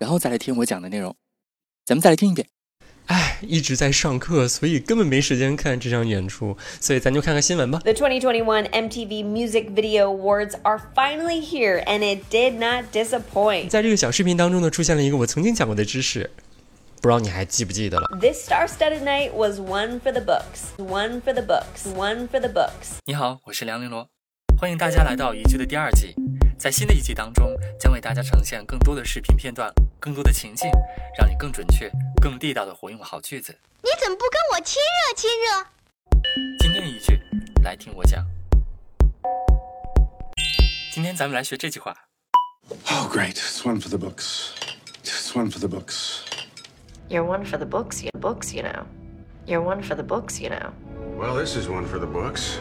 [0.00, 1.14] 然后再来听我讲的内容。
[1.84, 2.48] 咱们再来听一遍。
[3.06, 7.80] 哎，一直在上课，所以根本没时间看这场演出，所以咱就看看新闻吧。
[7.80, 13.68] The 2021 MTV Music Video Awards are finally here, and it did not disappoint.
[13.68, 16.30] 在这个小视频当中呢，出现了一个我曾经讲过的知识，
[17.02, 23.00] 不知道你还记不记得了？This star-studded night was one for the books, one for the books, one for the books.
[23.04, 24.08] 你好，我是梁玲罗，
[24.58, 26.14] 欢迎大家来到一句的第二季。
[26.60, 30.70] 在新的一季当中，将为大家呈现更多的视频片段，更多的情境，
[31.18, 31.90] 让你更准确、
[32.20, 33.56] 更地道的活用好句子。
[33.80, 35.66] 你怎么不跟我亲热亲热？
[36.58, 37.18] 今天一句，
[37.64, 38.22] 来听我讲。
[40.92, 41.96] 今天咱们来学这句话。
[42.90, 43.36] Oh, great.
[43.36, 44.50] It's one for the books.
[45.02, 46.24] It's one for the books.
[47.08, 48.84] You're one for the books, you books, you know.
[49.46, 50.74] You're one for the books, you know.
[51.16, 52.58] Well, this is one for the books.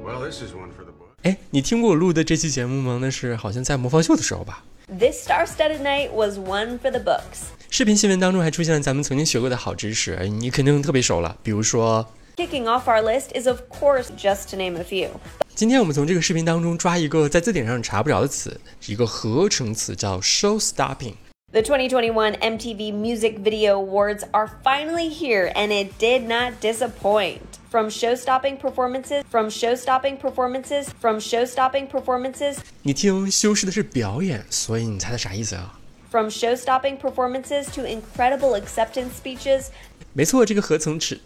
[0.00, 0.91] Well, this is one for the.
[1.22, 2.98] 哎，你听过我录的这期节目吗？
[3.00, 4.64] 那是好像在模仿秀的时候吧。
[4.88, 7.44] This star-studded night was one for the books.
[7.70, 11.36] 视频新闻当中还出现了咱们曾经学过的好知识，你肯定特别熟了。
[11.44, 12.04] 比如说
[12.36, 15.10] ，Kicking off our list is, of course, just to name a few.
[15.54, 21.14] 今天我们从这个视频当中抓一个在字典上查不着的词，一个合成词叫 show stopping。
[21.53, 27.39] The 2021 MTV Music Video Awards are finally here, and it did not disappoint.
[27.71, 35.79] From show-stopping performances, from show-stopping performances, from show-stopping performances, 你听修饰的是表演，所以你猜它啥意思啊？
[36.11, 39.67] from show-stopping performances to incredible acceptance speeches,
[40.13, 41.19] 没错，这个合成词，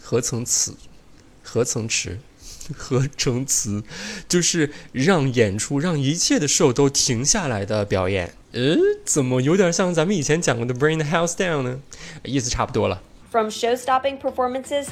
[0.00, 0.74] 合成词，
[1.42, 2.18] 合成词，
[2.76, 3.82] 合成词，
[4.28, 8.34] 就是让演出、让一切的 show 都停下来的表演。
[8.52, 11.80] 呃，怎么有点像咱们以前讲过的 “Bring the House Down” 呢？
[12.22, 13.02] 意思差不多了。
[13.30, 14.88] from show-stopping performances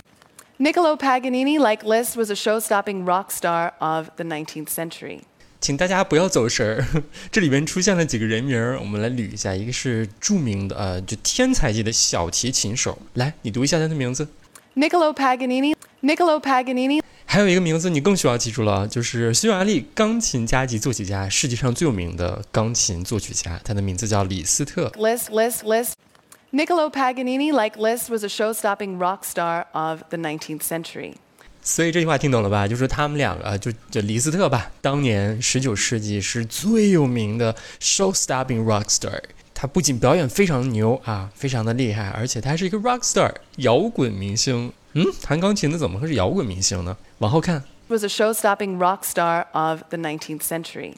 [0.58, 5.20] Niccolo Paganini, like Liszt, was a show stopping rock star of the 19th century.
[5.60, 9.54] 请大家不要走神儿，这里边出现了几个人名儿，我们来捋一下。
[9.54, 14.26] 一个是着名的呃，就天才级的小提琴手，来，你读一下他的名字。
[14.74, 24.89] Niccolo Paganini, Niccolo Paganini, 还有一个名字你更需要记住了，就是匈牙利钢琴家及作曲家，世界上最有名的钢琴作曲家，他的名字叫李斯特。
[24.91, 25.91] Liszt, Liszt, Liszt.
[26.51, 31.15] Niccolo Paganini, like Liszt, was a show stopping rock star of the 19th century.
[31.61, 32.65] 所以这句话听懂了吧？
[32.65, 39.21] 就是他们两个，就就李斯特吧，当年十九世纪是最有名的 show-stopping rock star。
[39.53, 44.71] 他不仅表演非常牛啊，非常的厉害，而且他是一个 rock star 摇滚明星。
[44.96, 46.96] 嗯，弹钢琴的怎么会是摇滚明星呢？
[47.18, 50.94] 往后看， Was a show stopping rock star of the 19th century.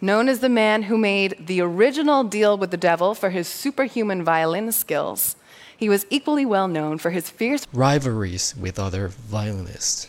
[0.00, 4.24] Known as the man who made the original deal with the devil for his superhuman
[4.24, 5.34] violin skills,
[5.78, 10.08] he was equally well known for his fierce rivalries with other violinists。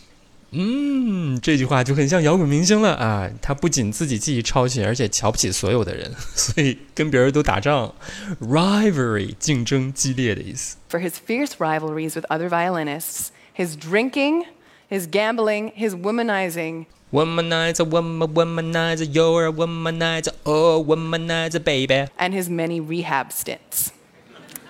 [0.54, 3.30] 嗯，这句话就很像摇滚明星了啊！
[3.40, 7.94] 他不仅自己技艺超群，而且瞧不起所有的人，所以跟别人都打仗。
[8.38, 10.76] rivalry 竞争激烈的意思。
[10.90, 14.44] for his fierce rivalries with other violinists, his drinking,
[14.90, 22.08] his gambling, his womanizing, Womanizer, woman, womanizer, you're a womanizer, oh, womanizer, baby.
[22.18, 23.92] and his many rehab stints.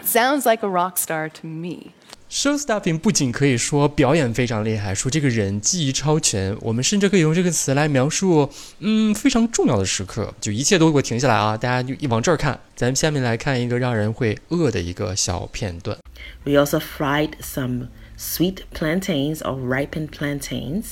[0.01, 1.93] Sounds like a rock star to me.
[2.30, 8.50] Showstopping 不仅可以说表演非常厉害，说这个人技艺超群，我们甚至可以用这个词来描述，
[8.80, 11.56] 嗯，非常重要的时刻，就一切都给我停下来啊！
[11.56, 15.98] 大家就一往这儿看，咱们下面来看一个让人会饿的一个小片段。
[16.44, 17.88] We also fried some
[18.20, 20.84] sweet plantains or ripened plantains.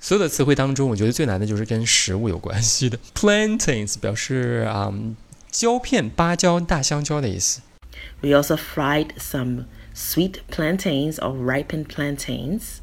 [0.00, 2.98] 所有的词汇当中，我觉得最难的就是跟食物有关系的。
[3.14, 5.16] Plantains 表示啊、嗯
[5.50, 7.60] 椒片、芭蕉、大香蕉的意思。
[8.20, 12.81] We also fried some sweet plantains or ripened plantains.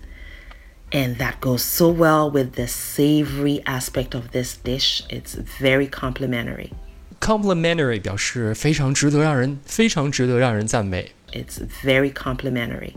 [0.92, 5.02] And that goes so well with the savory aspect of this dish.
[5.10, 6.72] It's very complimentary.
[7.20, 11.12] Complimentary 表示非常值得让人非常值得让人赞美。
[11.32, 12.94] It's very complimentary.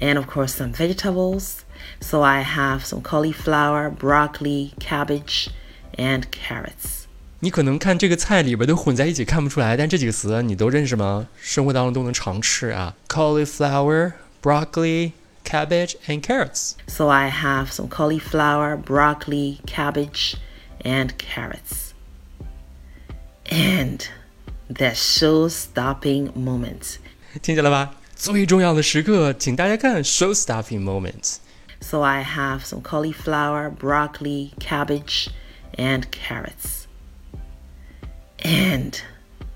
[0.00, 1.64] And of course, some vegetables.
[2.00, 5.50] So I have some cauliflower, broccoli, cabbage,
[5.98, 7.03] and carrots.
[7.40, 11.28] 你可能看这个菜里边都混在一起看不出来，但这几个词你都认识吗？
[11.40, 16.72] 生活当中都能常吃啊，cauliflower、broccoli、cabbage and carrots。
[16.86, 20.34] So I have some cauliflower, broccoli, cabbage,
[20.84, 21.90] and carrots.
[23.50, 24.08] and
[24.68, 26.98] the show-stopping moments.
[27.42, 27.94] 听见了吧？
[28.14, 31.36] 最重要的时刻，请大家看 show-stopping moments。
[31.80, 35.28] So I have some cauliflower, broccoli, cabbage,
[35.76, 36.83] and carrots.
[38.44, 38.92] And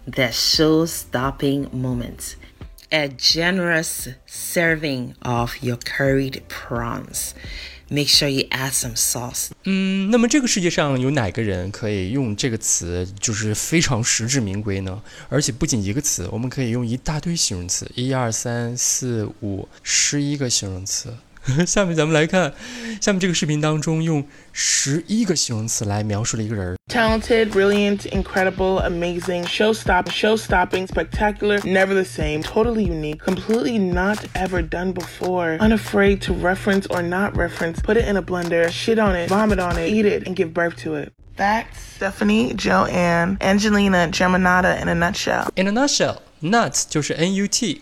[0.06, 2.36] the show-stopping moments.
[2.90, 7.34] A generous serving of your curried prawns.
[7.90, 9.50] Make sure you add some sauce.
[9.64, 15.02] 嗯，那么这个世界上有哪个人可以用这个词，就是非常实至名归呢？
[15.28, 21.14] 而且不仅一个词，我们可以用一大堆形容词，一二三四五十一个形容词。
[21.65, 22.53] 下面咱们来看，
[23.01, 35.57] 下面这个视频当中用十一个形容词来描述了一个人：talented, brilliant, incredible, amazing, show-stopping, spectacular, never the same, totally unique, completely not ever done before,
[35.59, 39.59] unafraid to reference or not reference, put it in a blender, shit on it, vomit
[39.59, 41.11] on it, eat it, and give birth to it.
[41.37, 45.49] That's Stefani, Joanne, Angelina, Germanotta in a nutshell.
[45.55, 47.81] In a nutshell, nuts 就是 N U T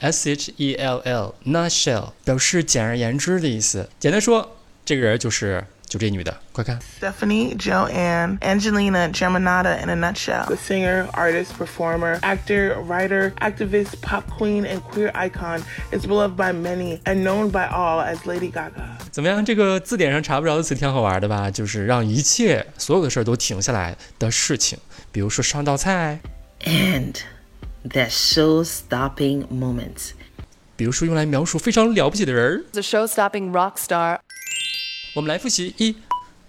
[0.00, 3.88] S H E L L L，nutshell 表示简而言之的意思。
[3.98, 6.78] 简单说，这个人就是就这女的，快看。
[7.00, 10.46] Stefani Joanne Angelina Germanotta in a nutshell.
[10.46, 15.62] The singer, artist, performer, actor, writer, activist, pop queen, and queer icon
[15.92, 18.98] is beloved by many and known by all as Lady Gaga.
[19.10, 19.44] 怎么样？
[19.44, 21.50] 这个字典上查不着的词挺好玩的吧？
[21.50, 24.78] 就是让一切所有的事儿都停下来的事情，
[25.10, 26.20] 比如说上道菜。
[26.64, 27.16] And
[27.83, 30.11] the show-stopping moments.
[30.75, 32.63] 比如说用来描述非常了不起的人儿。
[32.73, 34.19] The show-stopping rock star
[35.15, 35.95] 我们来复习一，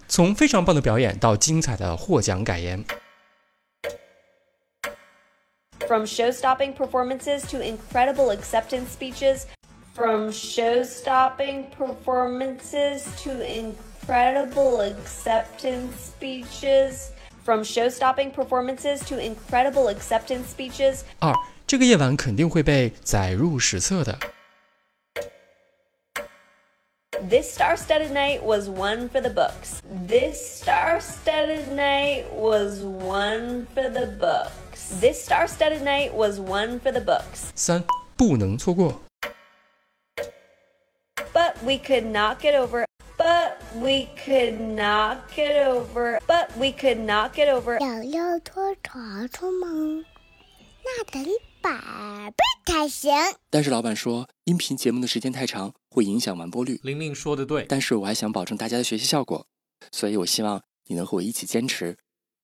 [0.09, 2.85] 从非常棒的表演到精彩的获奖感言。
[5.87, 9.43] From show stopping performances to incredible acceptance speeches.
[9.95, 17.13] From show stopping performances to incredible acceptance speeches.
[17.45, 21.05] From show stopping performances to incredible acceptance speeches.
[21.21, 21.33] 二，
[21.67, 24.19] 这个夜晚肯定会被载入史册的。
[27.29, 29.81] This star studded night was one for the books.
[30.07, 35.01] This star studded night was one for the books.
[35.01, 37.51] This star studded night was one for the books.
[37.55, 37.83] 三，
[38.17, 39.01] 不能错过。
[41.33, 42.85] But we could not get over.
[43.22, 46.20] But we could not get over.
[46.26, 47.80] But we could not get over.
[47.80, 50.04] 要要拖床床吗？
[50.84, 51.30] 那得
[51.62, 53.12] 百倍才行。
[53.52, 56.80] 但是老板说，音频节目的时间太长，会影响完播率。
[56.82, 59.46] 玲玲说的对，但是我还想保证大家的学习效果，
[59.92, 62.00] 所以我希望你能和我一起坚持，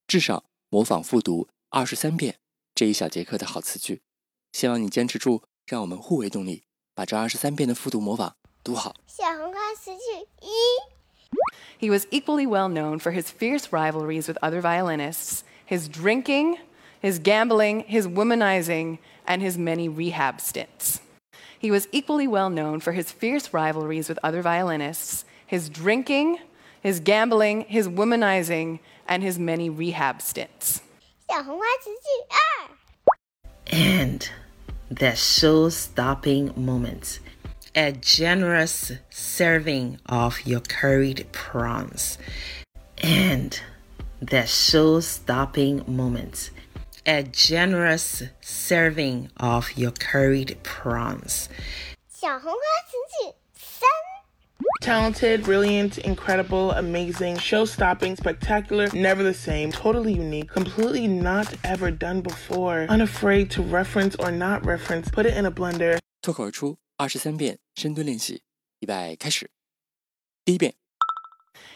[0.06, 2.38] 至少模仿复读二十三遍
[2.76, 4.04] 这一小节课的好词句。
[4.52, 8.36] 希望你坚持住，让我们互为动力，把这二十三遍的复读模仿
[8.67, 8.95] 读好。
[9.07, 10.51] 小红花词句一。
[11.79, 16.59] He was equally well known for his fierce rivalries with other violinists, his drinking,
[17.01, 21.01] his gambling, his womanizing, and his many rehab stints.
[21.59, 26.39] He was equally well known for his fierce rivalries with other violinists, his drinking,
[26.81, 30.83] his gambling, his womanizing, and his many rehab stints.
[31.29, 32.37] 小红花词句二。
[33.67, 34.29] And
[34.91, 37.21] the show-stopping moments.
[37.77, 42.19] A generous serving of your curried prawns.
[42.99, 43.59] And
[44.21, 46.51] the show-stopping moments.
[47.07, 51.49] A generous serving of your curried prawns.
[52.09, 53.89] 小红花词句三。
[54.81, 61.91] Talented, brilliant, incredible, amazing, show stopping, spectacular, never the same, totally unique, completely not ever
[61.91, 65.99] done before, unafraid to reference or not reference, put it in a blender.
[66.21, 68.43] 脱口而出 二十三遍深蹲练习，
[68.81, 69.51] 预备开始。
[70.45, 70.75] 第一遍，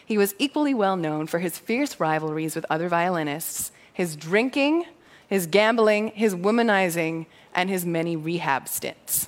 [0.07, 4.85] He was equally well known for his fierce rivalries with other violinists, his drinking,
[5.29, 9.27] his gambling, his womanizing, and his many rehab stints.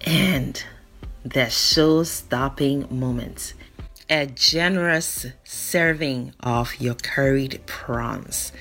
[0.00, 0.62] And
[1.24, 3.54] the show-stopping moments.
[4.10, 8.52] A generous serving of your curried prawns.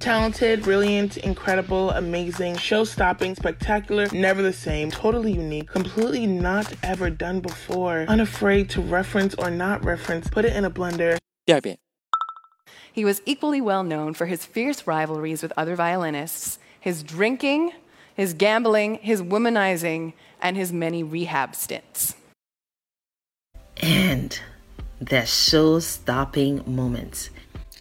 [0.00, 7.08] Talented, brilliant, incredible, amazing, show stopping, spectacular, never the same, totally unique, completely not ever
[7.08, 11.16] done before, unafraid to reference or not reference, put it in a blender.
[11.46, 11.78] 第二遍，
[12.92, 17.72] He was equally well known for his fierce rivalries with other violinists, his drinking,
[18.14, 22.14] his gambling, his womanizing, and his many rehab stints.
[23.82, 24.38] And
[25.00, 27.30] the show-stopping moments.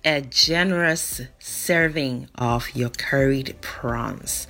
[0.05, 4.47] A generous serving of your curried prawns.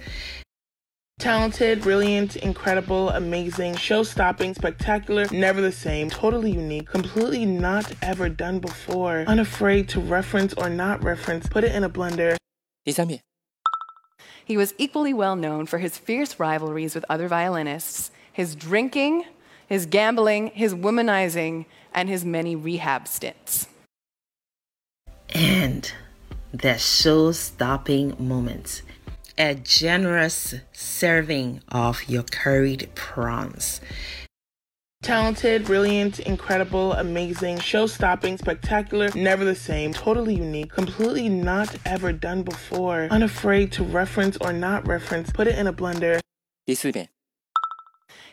[1.19, 8.29] Talented, brilliant, incredible, amazing, show stopping, spectacular, never the same, totally unique, completely not ever
[8.29, 12.35] done before, unafraid to reference or not reference, put it in a blender.
[12.83, 13.21] 第三遍，
[14.43, 19.23] He was equally well known for his fierce rivalries with other violinists, his drinking,
[19.67, 23.67] his gambling, his womanizing, and his many rehab stints.
[25.30, 25.92] and
[26.52, 28.82] their show stopping moments.
[29.36, 33.80] A generous serving of your curried prawns.
[35.00, 42.12] Talented, brilliant, incredible, amazing, show stopping, spectacular, never the same, totally unique, completely not ever
[42.12, 46.18] done before, unafraid to reference or not reference, put it in a blender.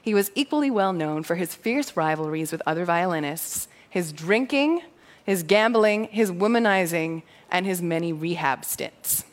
[0.02, 4.82] He was equally well known for his fierce rivalries with other violinists, his drinking,
[5.26, 9.26] his gambling, his womanizing, and his many rehab stints.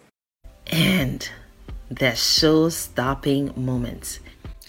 [0.67, 1.29] And
[1.91, 4.21] the show stopping moments.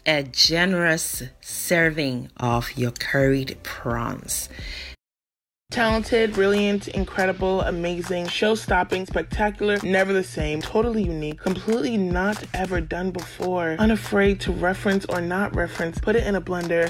[0.06, 4.50] A generous serving of your curried prawns.
[5.72, 12.80] Talented, brilliant, incredible, amazing, show stopping, spectacular, never the same, totally unique, completely not ever
[12.80, 16.89] done before, unafraid to reference or not reference, put it in a blender.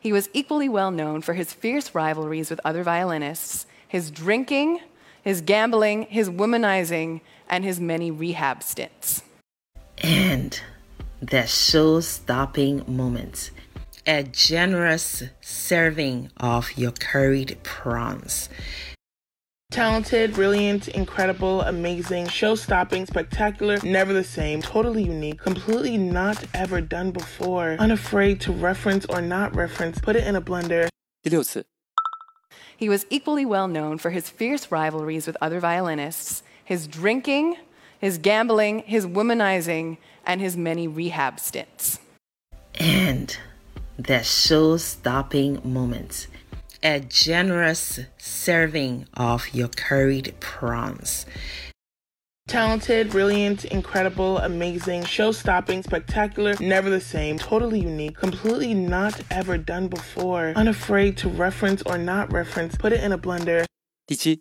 [0.00, 4.80] He was equally well known for his fierce rivalries with other violinists, his drinking,
[5.22, 9.22] his gambling, his womanizing, and his many rehab stints.
[10.02, 10.58] And
[11.20, 13.50] the show stopping moments.
[14.06, 18.48] A generous serving of your curried prawns
[19.71, 26.79] Talented, brilliant, incredible, amazing, show stopping, spectacular, never the same, totally unique, completely not ever
[26.79, 30.87] done before, unafraid to reference or not reference, put it in a blender.
[31.23, 31.65] 第六次，
[32.77, 37.57] He was equally well known for his fierce rivalries with other violinists, his drinking,
[37.99, 41.99] his gambling, his womanizing, and his many rehab stints.
[42.79, 43.35] And
[43.97, 46.27] the show stopping moments.
[46.82, 51.26] A generous serving of your curried prawns.
[52.48, 59.58] Talented, brilliant, incredible, amazing, show stopping, spectacular, never the same, totally unique, completely not ever
[59.58, 63.66] done before, unafraid to reference or not reference, put it in a blender.
[64.06, 64.40] 第七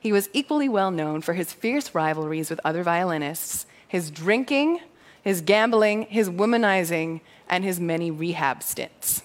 [0.00, 4.80] ，He was equally well known for his fierce rivalries with other violinists, his drinking,
[5.22, 9.22] his gambling, his womanizing, and his many rehab stints.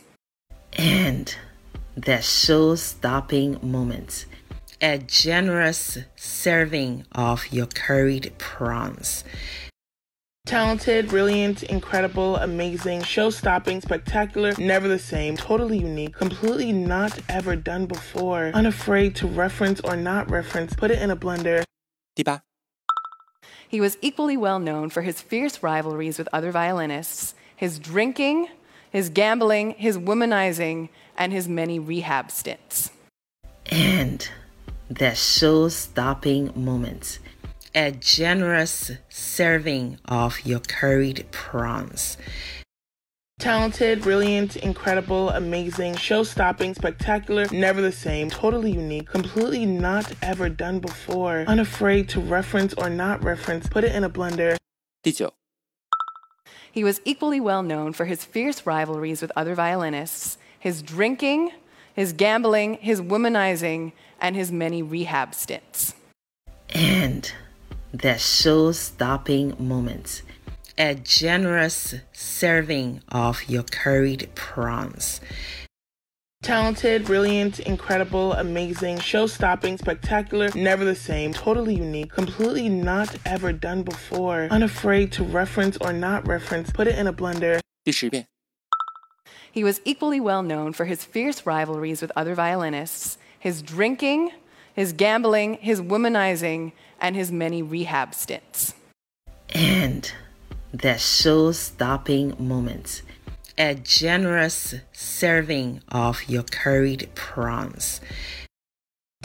[0.78, 1.34] And
[1.96, 4.26] the show stopping moments.
[4.82, 9.24] A generous serving of your curried prawns.
[10.46, 17.56] Talented, brilliant, incredible, amazing, show stopping, spectacular, never the same, totally unique, completely not ever
[17.56, 21.64] done before, unafraid to reference or not reference, put it in a blender.
[22.14, 22.42] 第八
[23.68, 28.50] ，He was equally well known for his fierce rivalries with other violinists, his drinking,
[28.92, 32.92] his gambling, his womanizing, and his many rehab stints.
[33.72, 34.28] And
[34.90, 37.20] the show stopping moments.
[37.74, 42.18] A generous serving of your curried prawns.
[43.38, 50.48] Talented, brilliant, incredible, amazing, show stopping, spectacular, never the same, totally unique, completely not ever
[50.48, 54.56] done before, unafraid to reference or not reference, put it in a blender.
[55.04, 55.34] 第九
[56.72, 61.51] ，He was equally well known for his fierce rivalries with other violinists, his drinking,
[61.95, 65.95] his gambling, his womanizing, and his many rehab stints.
[66.71, 67.31] And
[67.93, 70.23] the show stopping moments.
[70.79, 75.21] A generous serving of your curried prawns.
[76.43, 83.53] Talented, brilliant, incredible, amazing, show stopping, spectacular, never the same, totally unique, completely not ever
[83.53, 87.61] done before, unafraid to reference or not reference, put it in a blender.
[87.85, 88.27] 第十遍，
[89.56, 94.32] he was equally well known for his fierce rivalries with other violinists, his drinking,
[94.74, 98.74] his gambling, his womanizing, and his many rehab stints.
[99.54, 100.12] And
[100.74, 103.02] the show stopping moments.
[103.58, 108.02] A generous serving of your curried prawns.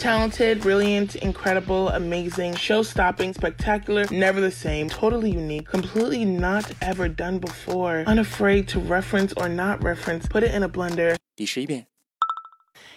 [0.01, 7.07] Talented, brilliant, incredible, amazing, show stopping, spectacular, never the same, totally unique, completely not ever
[7.07, 11.15] done before, unafraid to reference or not reference, put it in a blender.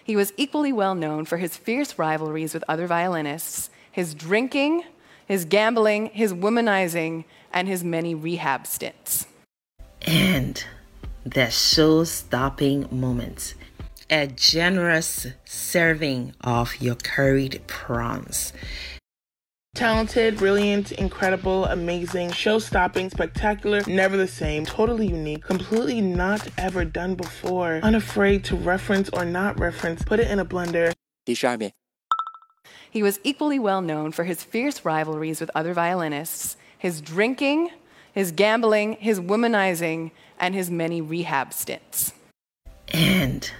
[0.03, 4.85] He was equally well known for his fierce rivalries with other violinists, his drinking,
[5.27, 9.27] his gambling, his womanizing, and his many rehab stints.
[10.07, 10.65] And
[11.27, 13.57] the show stopping moments
[14.11, 18.53] a generous serving of your curried prawns.
[19.75, 26.85] Talented, brilliant, incredible, amazing, show stopping, spectacular, never the same, totally unique, completely not ever
[26.85, 30.93] done before, unafraid to reference or not reference, put it in a blender.
[32.89, 37.71] He was equally well known for his fierce rivalries with other violinists, his drinking,
[38.13, 42.13] his gambling, his womanizing, and his many rehab stints.
[42.93, 43.51] And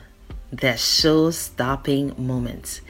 [0.54, 2.82] the show stopping moments.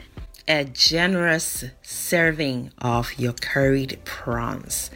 [0.48, 4.90] A generous serving of your curried prawns.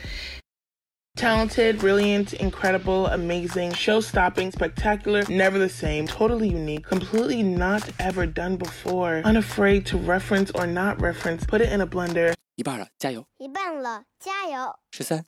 [1.17, 8.27] Talented, brilliant, incredible, amazing, show stopping, spectacular, never the same, totally unique, completely not ever
[8.27, 12.35] done before, unafraid to reference or not reference, put it in a blender.
[12.57, 13.25] 一半了，加油！
[13.39, 14.75] 一半了，加油！
[14.91, 15.25] 十三、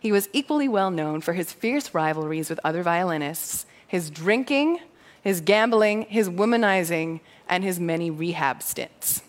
[0.00, 4.78] He was equally well known for his fierce rivalries with other violinists, his drinking,
[5.23, 9.23] his gambling, his womanizing, and his many rehab stints.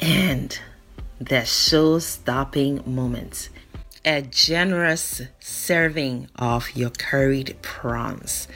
[0.00, 0.58] And
[1.20, 3.48] the show stopping moments.
[4.04, 8.48] A generous serving of your curried prawns.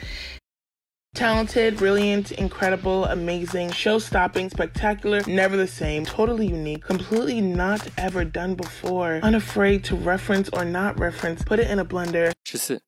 [1.15, 8.25] Talented, brilliant, incredible, amazing, show stopping, spectacular, never the same, totally unique, completely not ever
[8.25, 12.33] done before, unafraid to reference or not reference, put it in a blender.
[12.43, 12.79] 十四、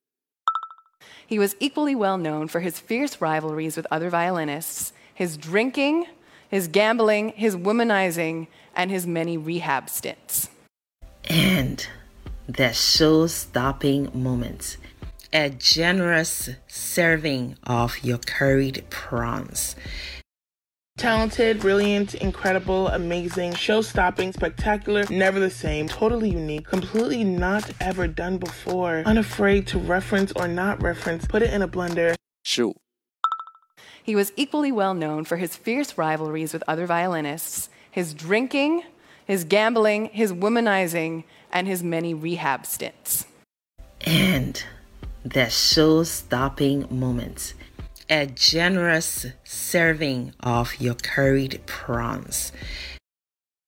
[1.30, 6.06] He was equally well known for his fierce rivalries with other violinists, his drinking,
[6.48, 10.50] his gambling, his womanizing, and his many rehab stints.
[11.28, 11.86] And
[12.48, 14.76] the show stopping moments.
[15.32, 19.76] A generous serving of your curried prawns.
[21.00, 28.06] Talented, brilliant, incredible, amazing, show stopping, spectacular, never the same, totally unique, completely not ever
[28.06, 32.16] done before, unafraid to reference or not reference, put it in a blender.
[32.44, 32.76] Shoot.
[34.02, 38.82] He was equally well known for his fierce rivalries with other violinists, his drinking,
[39.24, 43.24] his gambling, his womanizing, and his many rehab stints.
[44.02, 44.62] And
[45.24, 47.54] the show stopping moments.
[48.12, 52.50] A generous serving of your curried prawns.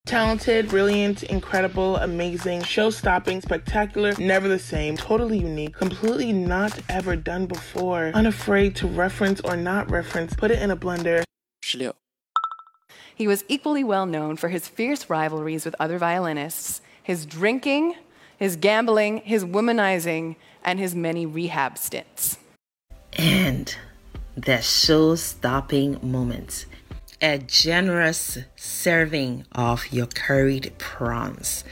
[0.05, 7.15] Talented, brilliant, incredible, amazing, show stopping, spectacular, never the same, totally unique, completely not ever
[7.15, 11.23] done before, unafraid to reference or not reference, put it in a blender.
[11.61, 11.95] 十六、
[13.15, 17.95] He was equally well known for his fierce rivalries with other violinists, his drinking,
[18.37, 22.39] his gambling, his womanizing, and his many rehab stints.
[23.17, 23.73] And
[24.37, 26.67] the show stopping moments.
[27.21, 31.65] A generous serving of your curried prawns.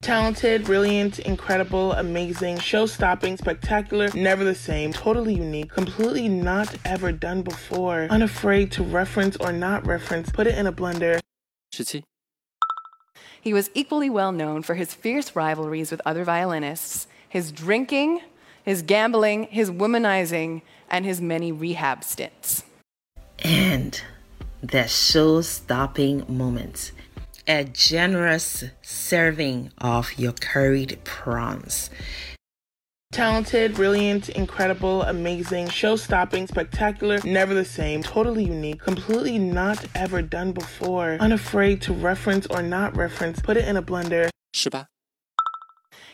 [0.00, 7.10] Talented, brilliant, incredible, amazing, show stopping, spectacular, never the same, totally unique, completely not ever
[7.10, 11.18] done before, unafraid to reference or not reference, put it in a blender.
[11.72, 12.04] 十七、
[13.40, 18.20] He was equally well known for his fierce rivalries with other violinists, his drinking,
[18.62, 22.64] his gambling, his womanizing, and his many rehab stints.
[23.38, 24.00] And
[24.62, 26.92] the show stopping moments.
[27.46, 31.88] A generous serving of your curried prawns.
[33.10, 40.20] Talented, brilliant, incredible, amazing, show stopping, spectacular, never the same, totally unique, completely not ever
[40.20, 44.28] done before, unafraid to reference or not reference, put it in a blender.
[44.52, 44.88] 十八、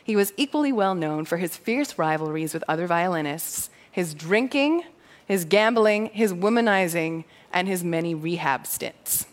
[0.05, 4.83] He was equally well known for his fierce rivalries with other violinists, his drinking,
[5.25, 9.27] his gambling, his womanizing, and his many rehab stints.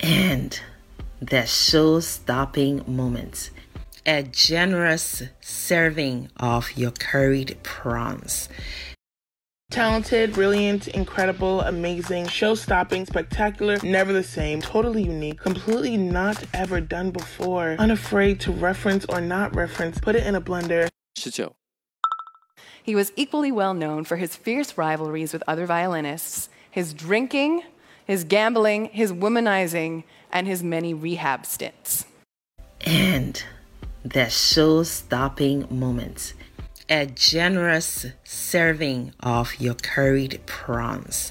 [0.00, 0.60] And
[1.20, 3.50] the show stopping moments.
[4.06, 8.48] A generous serving of your curried prawns.
[9.72, 16.80] Talented, brilliant, incredible, amazing, show stopping, spectacular, never the same, totally unique, completely not ever
[16.80, 20.88] done before, unafraid to reference or not reference, put it in a blender.
[21.16, 21.59] 十九、
[22.82, 27.62] He was equally well known for his fierce rivalries with other violinists, his drinking,
[28.04, 32.06] his gambling, his womanizing, and his many rehab stints.
[32.80, 33.42] And
[34.04, 36.34] the show stopping moments.
[36.88, 41.30] A generous serving of your curried prawns.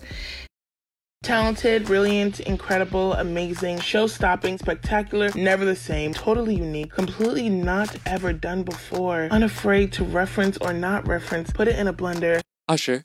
[1.22, 8.32] Talented, brilliant, incredible, amazing, show stopping, spectacular, never the same, totally unique, completely not ever
[8.32, 12.42] done before, unafraid to reference or not reference, put it in a blender.
[12.68, 13.04] 二十、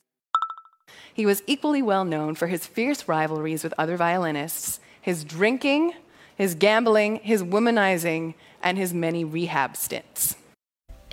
[1.12, 5.92] He was equally well known for his fierce rivalries with other violinists, his drinking,
[6.36, 10.36] his gambling, his womanizing, and his many rehab stints.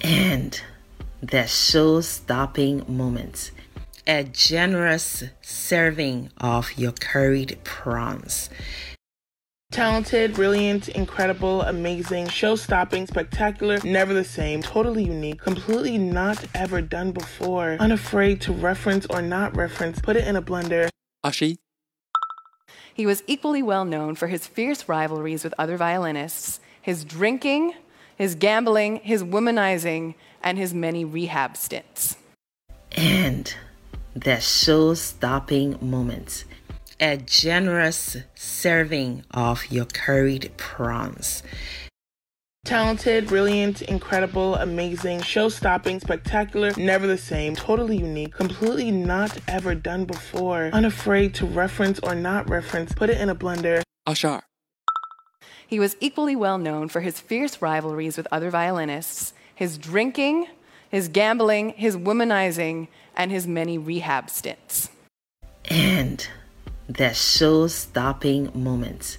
[0.04, 0.62] And
[1.22, 3.52] the show stopping moments
[4.08, 8.50] a generous serving of your curried prawns.
[9.72, 16.82] Talented, brilliant, incredible, amazing, show stopping, spectacular, never the same, totally unique, completely not ever
[16.82, 20.90] done before, unafraid to reference or not reference, put it in a blender.
[21.26, 21.58] Ashi.
[22.94, 27.74] He was equally well known for his fierce rivalries with other violinists, his drinking,
[28.18, 32.18] his gambling, his womanizing, and his many rehab stints.
[32.92, 33.56] And
[34.16, 36.46] that show stopping moments,
[37.00, 41.44] a generous serving of your curried prawns.
[42.64, 49.74] Talented, brilliant, incredible, amazing, show stopping, spectacular, never the same, totally unique, completely not ever
[49.74, 53.82] done before, unafraid to reference or not reference, put it in a blender.
[54.06, 54.44] Ashar.
[55.66, 60.48] He was equally well known for his fierce rivalries with other violinists, his drinking,
[60.91, 64.91] his gambling, his womanizing, and his many rehab stints.
[65.69, 66.27] And
[66.89, 69.19] the show stopping moments.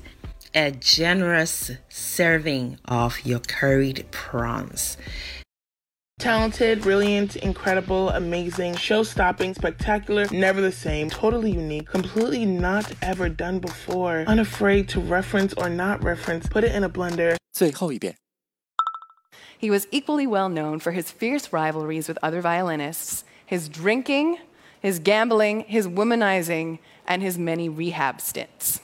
[0.56, 4.98] A generous serving of your curried prawns.
[6.20, 13.30] Talented, brilliant, incredible, amazing, show stopping, spectacular, never the same, totally unique, completely not ever
[13.30, 17.36] done before, unafraid to reference or not reference, put it in a blender.
[17.54, 18.15] 最后一遍。
[19.62, 24.38] he was equally well known for his fierce rivalries with other violinists, his drinking,
[24.81, 28.81] his gambling, his womanizing, and his many rehab stints.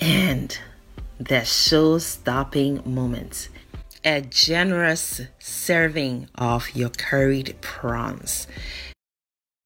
[0.00, 0.58] And
[1.20, 3.48] the show stopping moments.
[4.04, 8.48] A generous serving of your curried prawns.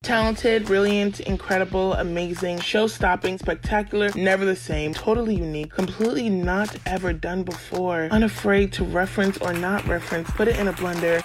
[0.06, 7.12] Talented, brilliant, incredible, amazing, show stopping, spectacular, never the same, totally unique, completely not ever
[7.12, 11.24] done before, unafraid to reference or not reference, put it in a blender.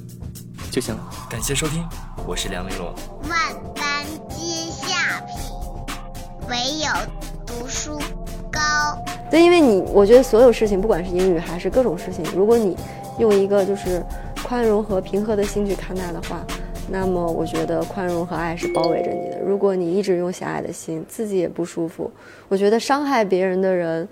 [0.71, 1.01] 就行了。
[1.29, 1.85] 感谢收听，
[2.25, 2.95] 我是梁丽罗。
[3.29, 5.35] 万般皆下品，
[6.47, 6.87] 唯有
[7.45, 7.99] 读书
[8.49, 8.59] 高。
[9.29, 12.77] 对，因为你，我觉得所有事情，不管是英语还是各种事情，如果你
[13.19, 14.01] 用一个就是
[14.45, 16.41] 宽容和平和的心去看待的话，
[16.89, 19.41] 那么我觉得宽容和爱是包围着你的。
[19.41, 22.09] 如果你一直用狭隘的心，自己也不舒服，
[22.47, 24.07] 我觉得伤害别人的人，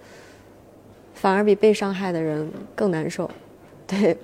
[1.14, 3.32] 反而比被伤害的人更难受。
[3.88, 4.16] 对，